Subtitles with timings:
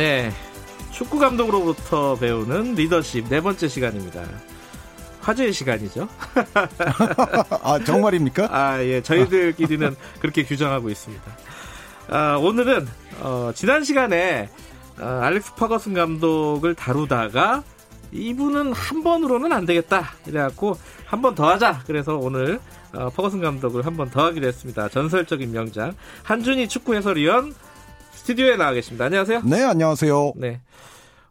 [0.00, 0.32] 네.
[0.92, 4.22] 축구 감독으로부터 배우는 리더십 네 번째 시간입니다.
[5.20, 6.08] 화제의 시간이죠.
[7.62, 8.48] 아, 정말입니까?
[8.50, 9.02] 아, 예.
[9.02, 11.22] 저희들끼리는 그렇게 규정하고 있습니다.
[12.08, 12.88] 아, 오늘은,
[13.20, 14.48] 어, 지난 시간에,
[14.98, 17.62] 어, 알렉스 퍼거슨 감독을 다루다가,
[18.10, 20.12] 이분은 한 번으로는 안 되겠다.
[20.26, 21.82] 이래갖고, 한 번 더 하자.
[21.86, 22.58] 그래서 오늘,
[22.94, 24.88] 어, 퍼거슨 감독을 한 번 더 하기로 했습니다.
[24.88, 25.92] 전설적인 명장.
[26.22, 27.54] 한준희 축구 해설위원,
[28.20, 29.06] 스튜디오에 나와 계십니다.
[29.06, 29.42] 안녕하세요.
[29.44, 30.34] 네, 안녕하세요.
[30.36, 30.60] 네.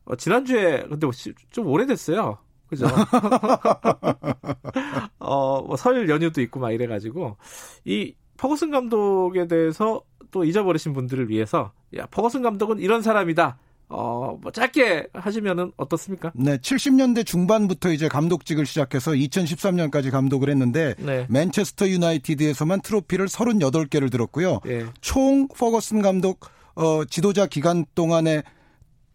[0.06, 2.40] 어, 지난주에, 근데 뭐좀 오래됐어요.
[2.68, 2.88] 그죠?
[5.20, 7.38] 어, 뭐 설 연휴도 있고 막 이래가지고,
[7.86, 13.60] 이 퍼거슨 감독에 대해서 또 잊어버리신 분들을 위해서, 야, 퍼거슨 감독은 이런 사람이다.
[13.90, 16.32] 어, 뭐 짧게 하시면은 어떻습니까?
[16.36, 21.26] 네, 70년대 중반부터 이제 감독직을 시작해서 2013년까지 감독을 했는데 네.
[21.30, 24.60] 맨체스터 유나이티드에서만 트로피를 38개를 들었고요.
[24.66, 24.86] 네.
[25.02, 26.40] 총 퍼거슨 감독
[26.76, 28.44] 어, 지도자 기간 동안에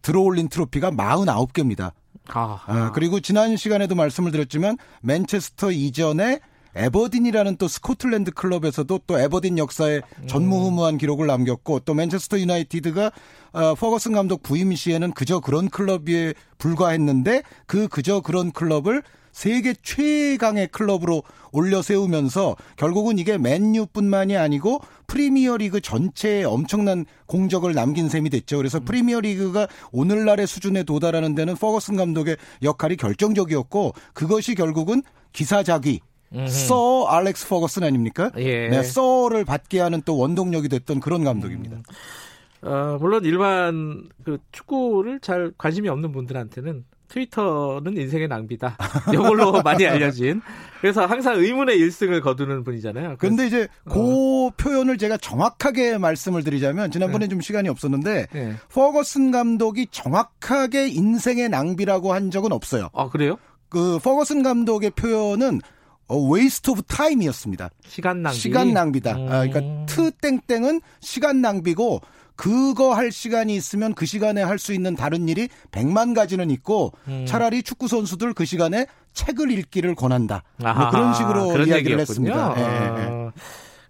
[0.01, 1.93] 들어올린 트로피가 49개입니다.
[2.27, 6.39] 아, 아, 그리고 지난 시간에도 말씀을 드렸지만 맨체스터 이전에
[6.75, 13.11] 에버딘이라는 또 스코틀랜드 클럽에서도 또 에버딘 역사에 전무후무한 기록을 남겼고 또 맨체스터 유나이티드가
[13.53, 19.03] 어, 퍼거슨 감독 부임 시에는 그저 그런 클럽에 불과했는데 그 그저 그런 클럽을
[19.35, 28.29] 세계 최강의 클럽으로 올려 세우면서 결국은 이게 맨유뿐만이 아니고 프리미어리그 전체에 엄청난 공적을 남긴 셈이
[28.29, 28.55] 됐죠.
[28.55, 28.85] 그래서 음.
[28.85, 35.03] 프리미어리그가 오늘날의 수준에 도달하는 데는 퍼거슨 감독의 역할이 결정적이었고 그것이 결국은
[35.33, 35.99] 기사자기
[36.47, 38.31] 서 알렉스 퍼거슨 아닙니까?
[38.37, 38.69] 예.
[38.69, 41.77] 네, 서를 받게 하는 또 원동력이 됐던 그런 감독입니다.
[41.77, 41.83] 음.
[42.61, 48.77] 어, 물론 일반 그 축구를 잘 관심이 없는 분들한테는 트위터는 인생의 낭비다.
[49.13, 50.41] 이걸로 많이 알려진.
[50.81, 53.15] 그래서 항상 의문의 1승을 거두는 분이잖아요.
[53.19, 53.93] 그런데 이제 어.
[53.93, 57.29] 그 표현을 제가 정확하게 말씀을 드리자면 지난번에 네.
[57.29, 58.55] 좀 시간이 없었는데 네.
[58.73, 62.89] 퍼거슨 감독이 정확하게 인생의 낭비라고 한 적은 없어요.
[62.93, 63.37] 아 그래요?
[63.69, 65.61] 그 퍼거슨 감독의 표현은
[66.09, 67.69] waste of time이었습니다.
[67.87, 68.37] 시간 낭비.
[68.39, 69.11] 시간 낭비다.
[69.15, 69.31] 음.
[69.31, 72.01] 아, 그러니까 트 땡땡은 시간 낭비고
[72.35, 77.25] 그거 할 시간이 있으면 그 시간에 할 수 있는 다른 일이 100만 가지는 있고 음.
[77.27, 80.43] 차라리 축구 선수들 그 시간에 책을 읽기를 권한다.
[80.57, 82.01] 뭐 그런 식으로 그런 이야기를 얘기였군요.
[82.01, 82.53] 했습니다.
[82.55, 83.31] 아.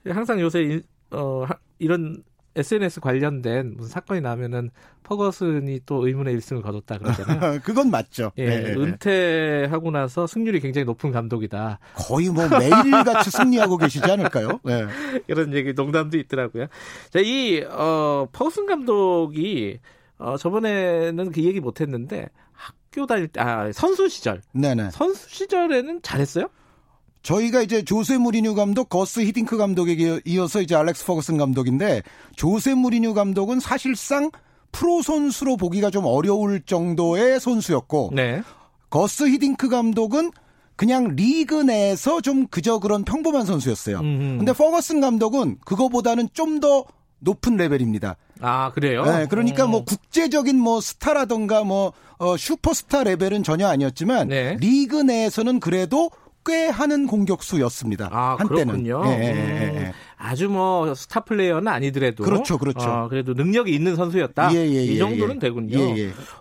[0.06, 0.12] 예, 예.
[0.12, 1.46] 항상 요새 어,
[1.80, 2.24] 이런
[2.56, 4.70] SNS 관련된 무슨 사건이 나면은
[5.04, 7.60] 퍼거슨이 또 의문의 일승을 거뒀다 그러잖아요.
[7.64, 8.32] 그건 맞죠.
[8.38, 8.74] 예, 네.
[8.74, 11.80] 은퇴하고 나서 승률이 굉장히 높은 감독이다.
[11.96, 14.60] 거의 뭐 매일같이 승리하고 계시지 않을까요?
[14.64, 14.86] 네.
[15.28, 16.68] 이런 얘기 농담도 있더라고요.
[17.10, 19.80] 자, 이 어, 퍼거슨 감독이
[20.18, 24.92] 어, 저번에는 그 얘기 못 했는데 학교 다닐 때, 아 선수 시절, 네네.
[24.92, 26.48] 선수 시절에는 잘했어요?
[27.26, 32.04] 저희가 이제 조세 무리뉴 감독, 거스 히딩크 감독에게 이어서 이제 알렉스 퍼거슨 감독인데
[32.36, 34.30] 조세 무리뉴 감독은 사실상
[34.72, 38.44] 프로 선수로 보기가 좀 어려울 정도의 선수였고 네.
[38.92, 40.32] 거스 히딩크 감독은
[40.76, 44.02] 그냥 리그 내에서 좀 그저 그런 평범한 선수였어요.
[44.02, 44.38] 음흠.
[44.38, 46.86] 근데 퍼거슨 감독은 그거보다는 좀 더
[47.20, 48.18] 높은 레벨입니다.
[48.40, 49.04] 아, 그래요?
[49.04, 49.72] 네, 그러니까 음.
[49.72, 54.58] 뭐 국제적인 뭐 스타라던가 뭐 어, 슈퍼스타 레벨은 전혀 아니었지만 네.
[54.60, 56.12] 리그 내에서는 그래도
[56.46, 58.10] 꽤 하는 공격수였습니다.
[58.12, 58.84] 아, 한때는.
[58.84, 59.02] 그렇군요.
[59.08, 59.94] 예, 예, 예, 예.
[60.18, 62.90] 아주 뭐 스타 플레이어는 아니더라도 그렇죠, 그렇죠.
[62.90, 64.54] 어, 그래도 능력이 있는 선수였다.
[64.54, 65.78] 예, 예, 이 예, 정도는 되군요.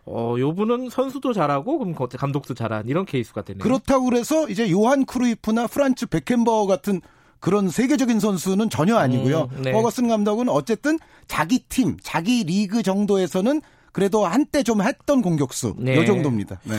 [0.04, 3.62] 어, 요분은 선수도 잘하고 그럼 감독도 잘한 이런 케이스가 되네요.
[3.62, 7.00] 그렇다고 그래서 이제 요한 크루이프나 프란츠 베켄바워 같은
[7.41, 9.50] 그런 세계적인 선수는 전혀 아니고요.
[9.53, 9.72] 음, 네.
[9.72, 13.60] 퍼거슨 감독은 어쨌든 자기 팀, 자기 리그 정도에서는
[13.94, 15.97] 그래도 한때 좀 했던 공격수 네.
[15.97, 16.60] 요 정도입니다.
[16.65, 16.75] 네.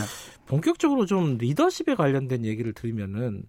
[0.47, 3.43] 본격적으로 좀 리더십에 관련된 얘기를 들으면은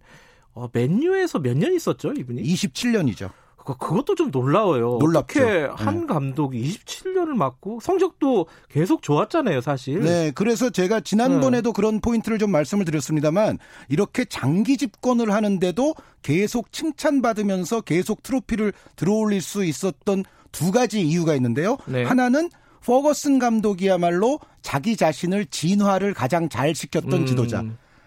[0.54, 2.43] 어, 맨유에서 몇 년 있었죠, 이분이?
[2.43, 3.31] 27년이죠.
[3.56, 4.99] 그, 그것도 좀 놀라워요.
[5.00, 5.40] 놀랍죠.
[5.43, 6.06] 어떻게 한 네.
[6.06, 10.00] 감독이 27년을 맡고 성적도 계속 좋았잖아요, 사실.
[10.00, 11.75] 네, 그래서 제가 지난번에도 네.
[11.75, 13.58] 그런 포인트를 좀 말씀을 드렸습니다만
[13.88, 21.76] 이렇게 장기 집권을 하는데도 계속 칭찬받으면서 계속 트로피를 들어올릴 수 있었던 두 가지 이유가 있는데요.
[21.87, 22.05] 네.
[22.05, 22.49] 하나는
[22.87, 27.27] 퍼거슨 감독이야말로 자기 자신을 진화를 가장 잘 시켰던 음.
[27.27, 27.65] 지도자.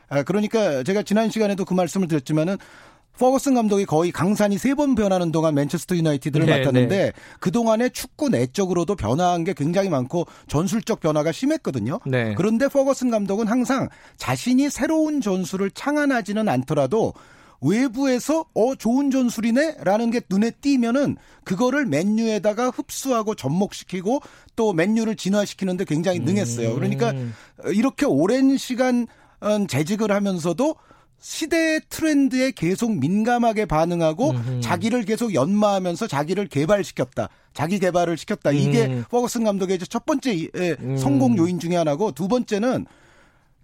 [0.07, 2.57] 아, 그러니까 제가 지난 시간에도 그 말씀을 드렸지만은
[3.17, 7.11] 퍼거슨 감독이 거의 강산이 세 번 변하는 동안 맨체스터 유나이티드를 네, 맡았는데 네.
[7.41, 11.99] 그동안에 축구 내적으로도 변화한 게 굉장히 많고 전술적 변화가 심했거든요.
[12.05, 12.33] 네.
[12.37, 17.13] 그런데 퍼거슨 감독은 항상 자신이 새로운 전술을 창안하지는 않더라도
[17.61, 24.21] 외부에서 어 좋은 전술이네라는 게 눈에 띄면은 그거를 맨유에다가 흡수하고 접목시키고
[24.55, 26.73] 또 맨유를 진화시키는데 굉장히 능했어요.
[26.75, 27.33] 그러니까 음.
[27.73, 29.07] 이렇게 오랜 시간
[29.41, 30.75] 어, 재직을 하면서도
[31.19, 34.61] 시대의 트렌드에 계속 민감하게 반응하고 음흠.
[34.61, 37.27] 자기를 계속 연마하면서 자기를 개발시켰다.
[37.53, 38.51] 자기 개발을 시켰다.
[38.51, 39.03] 이게 음.
[39.09, 40.97] 퍼거슨 감독의 첫 번째 음.
[40.97, 42.85] 성공 요인 중의 하나고 두 번째는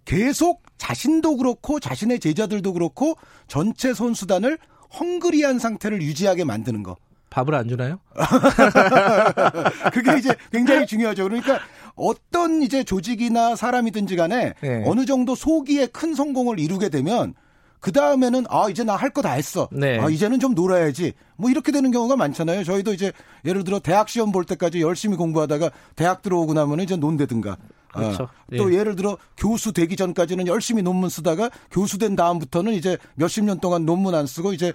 [0.04, 3.16] 계속 자신도 그렇고 자신의 제자들도 그렇고
[3.48, 4.58] 전체 선수단을
[4.98, 6.96] 헝그리한 상태를 유지하게 만드는 거.
[7.30, 7.98] 밥을 안 주나요?
[9.92, 11.24] 그게 이제 굉장히 중요하죠.
[11.24, 11.58] 그러니까
[11.94, 14.82] 어떤 이제 조직이나 사람이든지 간에 네.
[14.86, 17.34] 어느 정도 소기에 큰 성공을 이루게 되면
[17.80, 19.68] 그 다음에는 아 이제 나 할 거 다 했어.
[19.70, 19.98] 네.
[20.00, 21.12] 아 이제는 좀 놀아야지.
[21.36, 22.64] 뭐 이렇게 되는 경우가 많잖아요.
[22.64, 23.12] 저희도 이제
[23.44, 27.56] 예를 들어 대학 시험 볼 때까지 열심히 공부하다가 대학 들어오고 나면 이제 논대든가.
[27.96, 28.22] 그렇죠.
[28.24, 28.82] 어, 또 예.
[28.84, 33.84] 를 들어 교수 되기 전까지는 열심히 논문 쓰다가 교수 된 다음부터는 이제 몇십 년 동안
[33.84, 34.72] 논문 안 쓰고 이제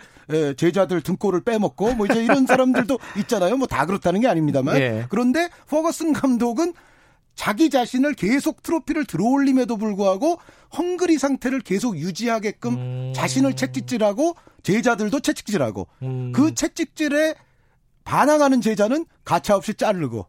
[0.57, 3.57] 제자들 등골을 빼먹고 뭐 이제 이런 사람들도 있잖아요.
[3.57, 4.75] 뭐 다 그렇다는 게 아닙니다만.
[4.77, 5.05] 예.
[5.09, 6.73] 그런데 퍼거슨 감독은
[7.35, 10.37] 자기 자신을 계속 트로피를 들어올림에도 불구하고
[10.77, 13.13] 헝그리 상태를 계속 유지하게끔 음.
[13.15, 16.31] 자신을 채찍질하고 제자들도 채찍질하고 음.
[16.33, 17.35] 그 채찍질에
[18.03, 20.27] 반항하는 제자는 가차없이 자르고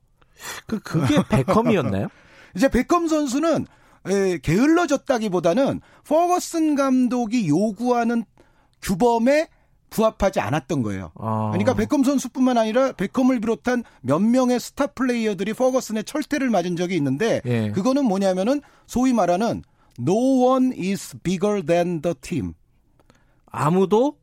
[0.66, 2.08] 그 그게 베컴이었나요?
[2.56, 3.66] 이제 베컴 선수는
[4.06, 8.24] 에, 게을러졌다기보다는 퍼거슨 감독이 요구하는
[8.82, 9.48] 규범에
[9.90, 11.12] 부합하지 않았던 거예요.
[11.16, 11.50] 아.
[11.52, 17.42] 그러니까 베컴 선수뿐만 아니라 베컴을 비롯한 몇 명의 스타 플레이어들이 퍼거슨의 철퇴를 맞은 적이 있는데
[17.44, 17.70] 예.
[17.70, 19.62] 그거는 뭐냐면은 소위 말하는
[20.00, 22.54] no one is bigger than the team.
[23.46, 24.16] 아무도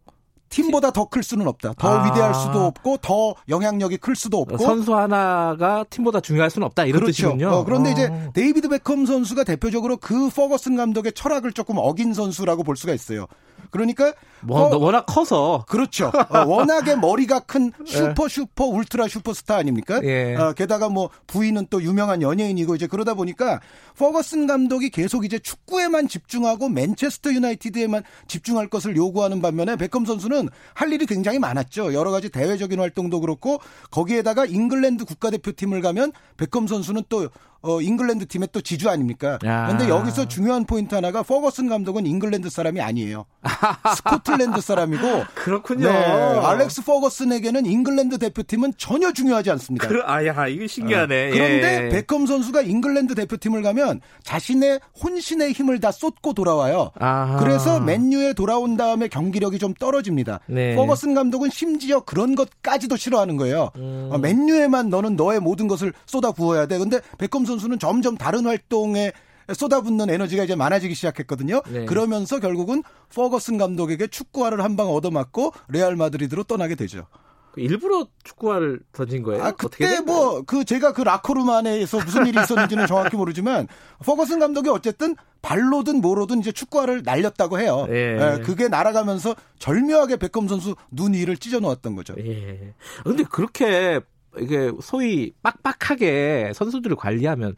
[0.49, 1.73] 팀보다 더 클 수는 없다.
[1.77, 2.05] 더 아.
[2.05, 7.01] 위대할 수도 없고 더 영향력이 클 수도 없고 선수 하나가 팀보다 중요할 수는 없다 이런
[7.01, 7.11] 그렇죠.
[7.29, 7.49] 뜻이군요.
[7.49, 7.93] 어, 그런데 어.
[7.93, 13.25] 이제 데이비드 베컴 선수가 대표적으로 그 퍼거슨 감독의 철학을 조금 어긴 선수라고 볼 수가 있어요.
[13.71, 16.11] 그러니까 뭐, 어, 워낙 커서 그렇죠.
[16.29, 17.91] 어, 워낙에 머리가 큰 예.
[17.91, 19.99] 슈퍼 슈퍼 울트라 슈퍼스타 아닙니까?
[20.03, 20.35] 예.
[20.35, 23.59] 어, 게다가 뭐 부인은 또 유명한 연예인이고 이제 그러다 보니까
[23.97, 30.93] 퍼거슨 감독이 계속 이제 축구에만 집중하고 맨체스터 유나이티드에만 집중할 것을 요구하는 반면에 베컴 선수는 할
[30.93, 31.93] 일이 굉장히 많았죠.
[31.93, 33.59] 여러 가지 대외적인 활동도 그렇고
[33.91, 37.29] 거기에다가 잉글랜드 국가대표팀을 가면 베컴 선수는 또
[37.61, 39.37] 어, 잉글랜드 팀의 또 지주 아닙니까?
[39.39, 43.25] 그런데 여기서 중요한 포인트 하나가 퍼거슨 감독은 잉글랜드 사람이 아니에요.
[43.97, 45.89] 스코틀랜드 사람이고 그렇군요.
[45.89, 49.87] 네, 알렉스 퍼거슨에게는 잉글랜드 대표팀은 전혀 중요하지 않습니다.
[49.87, 51.27] 그, 아야, 이거 신기하네.
[51.27, 51.31] 어.
[51.31, 51.89] 그런데 예.
[51.89, 56.91] 베컴 선수가 잉글랜드 대표팀을 가면 자신의 혼신의 힘을 다 쏟고 돌아와요.
[56.99, 57.37] 아하.
[57.39, 60.39] 그래서 맨유에 돌아온 다음에 경기력이 좀 떨어집니다.
[60.47, 60.75] 네.
[60.75, 63.71] 퍼거슨 감독은 심지어 그런 것까지도 싫어하는 거예요.
[63.75, 64.09] 음.
[64.11, 66.77] 어, 맨유에만 너는 너의 모든 것을 쏟아 부어야 돼.
[66.77, 69.11] 근데 베컴 선수는 점점 다른 활동에
[69.51, 71.61] 쏟아붓는 에너지가 이제 많아지기 시작했거든요.
[71.71, 71.85] 네.
[71.85, 77.07] 그러면서 결국은 퍼거슨 감독에게 축구화를 한 방 얻어맞고 레알 마드리드로 떠나게 되죠.
[77.51, 79.43] 그 일부러 축구화를 던진 거예요?
[79.43, 83.67] 아, 그때 뭐, 그, 제가 그 라커룸 안에서 무슨 일이 있었는지는 정확히 모르지만,
[84.05, 87.87] 퍼거슨 감독이 어쨌든 발로든 뭐로든 이제 축구화를 날렸다고 해요.
[87.89, 87.93] 예.
[88.37, 92.13] 예, 그게 날아가면서 절묘하게 백검 선수 눈 위를 찢어 놓았던 거죠.
[92.19, 92.75] 예.
[93.03, 93.99] 근데 그렇게
[94.41, 97.55] 이게 소위 빡빡하게 선수들을 관리하면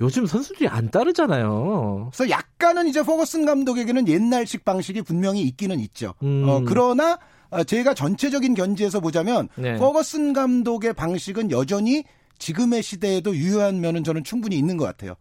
[0.00, 2.10] 요즘 선수들이 안 따르잖아요.
[2.12, 6.14] 그래서 약간은 이제 포거슨 감독에게는 옛날식 방식이 분명히 있기는 있죠.
[6.22, 6.44] 음.
[6.48, 7.18] 어, 그러나
[7.50, 9.76] 어, 제가 전체적인 견지에서 보자면 네.
[9.76, 12.04] 포거슨 감독의 방식은 여전히
[12.38, 15.14] 지금의 시대에도 유효한 면은 저는 충분히 있는 것 같아요.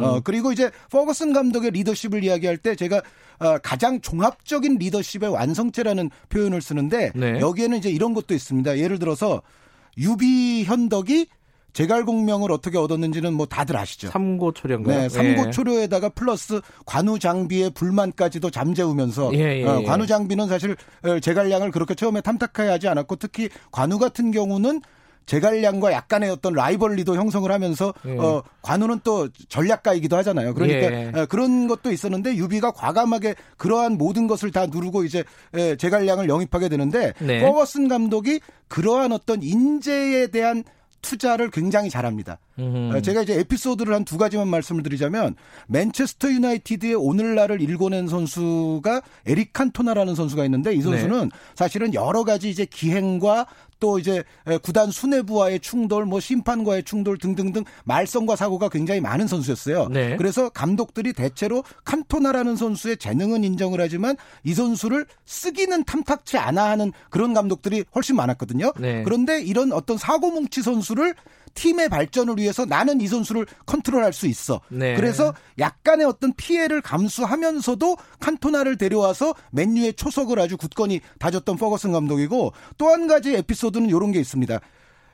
[0.00, 3.02] 어, 그리고 이제 포거슨 감독의 리더십을 이야기할 때 제가
[3.40, 7.40] 어, 가장 종합적인 리더십의 완성체라는 표현을 쓰는데 네.
[7.40, 8.78] 여기에는 이제 이런 것도 있습니다.
[8.78, 9.42] 예를 들어서
[10.00, 11.26] 유비 현덕이
[11.72, 14.08] 제갈공명을 어떻게 얻었는지는 뭐 다들 아시죠.
[14.08, 15.02] 삼고 초려인가요?
[15.02, 19.84] 네, 삼고초려에다가 플러스 관우 장비의 불만까지도 잠재우면서 예, 예, 어, 예.
[19.84, 24.80] 관우 장비는 사실 어, 제갈량을 그렇게 처음에 탐탁하지 않았고 특히 관우 같은 경우는
[25.30, 28.18] 제갈량과 약간의 어떤 rivalry도 형성을 하면서 예.
[28.18, 30.54] 어 관우는 또 전략가이기도 하잖아요.
[30.54, 31.12] 그러니까 예.
[31.14, 35.22] 어, 그런 것도 있었는데 유비가 과감하게 그러한 모든 것을 다 누르고 이제
[35.56, 37.40] 예, 제갈량을 영입하게 되는데 네.
[37.42, 40.64] 퍼거슨 감독이 그러한 어떤 인재에 대한
[41.02, 42.38] 투자를 굉장히 잘합니다.
[42.58, 43.00] 음흠.
[43.00, 45.34] 제가 이제 에피소드를 한 두 가지만 말씀을 드리자면
[45.68, 51.36] 맨체스터 유나이티드의 오늘날을 일궈낸 선수가 에릭 칸토나라는 선수가 있는데 이 선수는 네.
[51.54, 53.46] 사실은 여러 가지 이제 기행과
[53.80, 54.22] 또 이제
[54.62, 59.88] 구단 수뇌부와의 충돌, 뭐 심판과의 충돌 등등등 말썽과 사고가 굉장히 많은 선수였어요.
[59.88, 60.16] 네.
[60.16, 67.34] 그래서 감독들이 대체로 칸토나라는 선수의 재능은 인정을 하지만 이 선수를 쓰기는 탐탁치 않아 하는 그런
[67.34, 68.72] 감독들이 훨씬 많았거든요.
[68.78, 69.02] 네.
[69.02, 71.14] 그런데 이런 어떤 사고뭉치 선수를
[71.54, 74.60] 팀의 발전을 위해서 나는 이 선수를 컨트롤할 수 있어.
[74.68, 74.94] 네.
[74.94, 82.90] 그래서 약간의 어떤 피해를 감수하면서도 칸토나를 데려와서 맨유의 초석을 아주 굳건히 다졌던 퍼거슨 감독이고 또
[82.90, 84.58] 한 가지 에피소드는 이런 게 있습니다.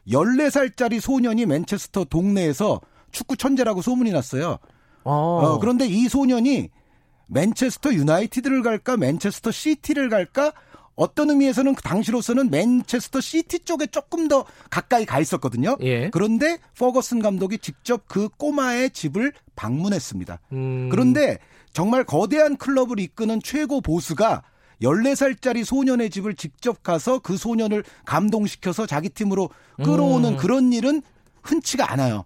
[0.08, 4.58] 14살짜리 소년이 맨체스터 동네에서 축구 천재라고 소문이 났어요.
[5.04, 5.12] 어.
[5.12, 6.70] 어, 그런데 이 소년이
[7.28, 10.52] 맨체스터 유나이티드를 갈까 맨체스터 시티를 갈까
[10.96, 15.76] 어떤 의미에서는 그 당시로서는 맨체스터 시티 쪽에 조금 더 가까이 가 있었거든요.
[15.82, 16.10] 예.
[16.10, 20.40] 그런데 퍼거슨 감독이 직접 그 꼬마의 집을 방문했습니다.
[20.52, 20.88] 음.
[20.90, 21.38] 그런데
[21.72, 24.42] 정말 거대한 클럽을 이끄는 최고 보스가
[24.82, 30.36] 14살짜리 소년의 집을 직접 가서 그 소년을 감동시켜서 자기 팀으로 끌어오는 음.
[30.36, 31.02] 그런 일은
[31.42, 32.24] 흔치가 않아요.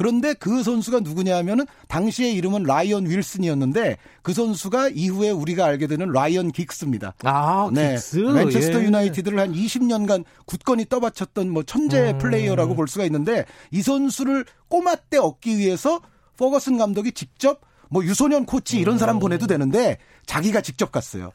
[0.00, 6.10] 그런데 그 선수가 누구냐 하면은 당시의 이름은 라이언 윌슨이었는데 그 선수가 이후에 우리가 알게 되는
[6.10, 7.12] 라이언 긱스입니다.
[7.22, 7.96] 아, 네.
[7.96, 8.16] 긱스.
[8.16, 8.84] 맨체스터 예.
[8.84, 12.18] 유나이티드를 한 20년간 굳건히 떠받쳤던 뭐 천재 음.
[12.18, 16.00] 플레이어라고 볼 수가 있는데 이 선수를 꼬마 때 얻기 위해서
[16.38, 19.20] 퍼거슨 감독이 직접 뭐 유소년 코치 이런 사람 음.
[19.20, 21.30] 보내도 되는데 자기가 직접 갔어요.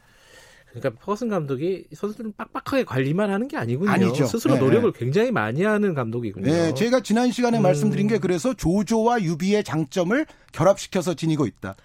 [0.75, 3.89] 그러니까 퍼거슨 감독이 선수들은 빡빡하게 관리만 하는 게 아니군요.
[3.89, 4.25] 아니죠.
[4.25, 4.59] 스스로 네.
[4.59, 6.45] 노력을 굉장히 많이 하는 감독이군요.
[6.45, 7.63] 네, 제가 지난 시간에 음.
[7.63, 11.75] 말씀드린 게 그래서 조조와 유비의 장점을 결합시켜서 지니고 있다.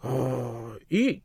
[0.00, 1.20] 어, 이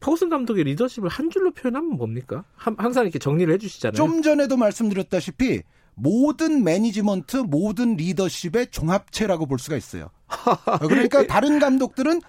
[0.00, 2.44] 퍼거슨 감독의 리더십을 한 줄로 표현하면 뭡니까?
[2.56, 3.96] 항상 이렇게 정리를 해주시잖아요.
[3.96, 5.62] 좀 전에도 말씀드렸다시피
[5.94, 10.10] 모든 매니지먼트, 모든 리더십의 종합체라고 볼 수가 있어요.
[10.88, 12.20] 그러니까 다른 감독들은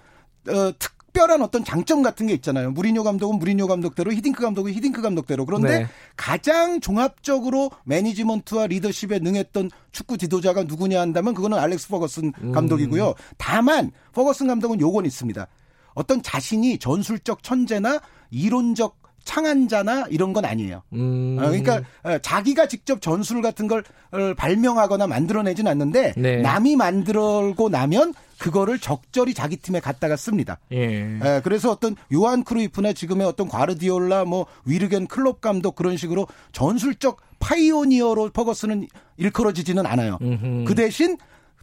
[0.48, 2.70] 어, 특 특별한 어떤 장점 같은 게 있잖아요.
[2.72, 5.46] 무리뉴 감독은 무리뉴 감독대로, 히딩크 감독은 히딩크 감독대로.
[5.46, 5.86] 그런데 네.
[6.14, 12.52] 가장 종합적으로 매니지먼트와 리더십에 능했던 축구 지도자가 누구냐 한다면 그거는 알렉스 퍼거슨 음.
[12.52, 13.14] 감독이고요.
[13.38, 15.46] 다만 퍼거슨 감독은 요건 있습니다.
[15.94, 20.82] 어떤 자신이 전술적 천재나 이론적 창안자나 이런 건 아니에요.
[20.94, 21.36] 음.
[21.38, 26.38] 어, 그러니까 어, 자기가 직접 전술 같은 걸 어, 발명하거나 만들어내진 않는데 네.
[26.38, 30.58] 남이 만들고 나면 그거를 적절히 자기 팀에 갖다가 씁니다.
[30.72, 31.18] 예.
[31.22, 31.40] 예.
[31.42, 38.30] 그래서 어떤 요한 크루이프나 지금의 어떤 과르디올라 뭐 위르겐 클롭 감독 그런 식으로 전술적 pioneer로
[38.30, 40.18] 퍼거슨은 일컬어지지는 않아요.
[40.22, 40.64] 음흠.
[40.66, 41.16] 그 대신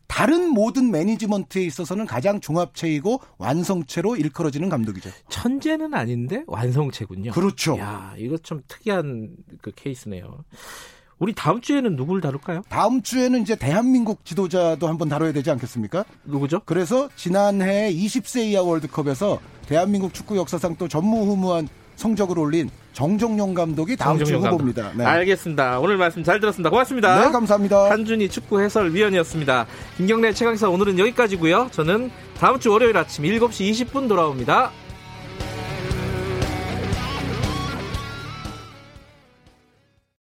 [0.07, 5.09] 다른 모든 매니지먼트에 있어서는 가장 종합체이고 완성체로 일컬어지는 감독이죠.
[5.29, 7.31] 천재는 아닌데 완성체군요.
[7.31, 7.77] 그렇죠.
[7.79, 10.43] 야, 이거 좀 특이한 그 케이스네요.
[11.19, 12.63] 우리 다음 주에는 누구를 다룰까요?
[12.69, 16.03] 다음 주에는 이제 대한민국 지도자도 한번 다뤄야 되지 않겠습니까?
[16.25, 16.61] 누구죠?
[16.65, 24.23] 그래서 지난해 20세 이하 월드컵에서 대한민국 축구 역사상 또 전무후무한 성적을 올린 정종용 감독이 다음
[24.23, 24.91] 주 후보입니다.
[24.95, 25.03] 네.
[25.03, 25.79] 알겠습니다.
[25.79, 26.69] 오늘 말씀 잘 들었습니다.
[26.69, 27.25] 고맙습니다.
[27.25, 27.89] 네, 감사합니다.
[27.89, 29.65] 한준희 축구 해설위원이었습니다.
[29.97, 31.69] 김경래 최강사 오늘은 여기까지고요.
[31.71, 34.71] 저는 다음 주 월요일 아침 7시 20분 돌아옵니다.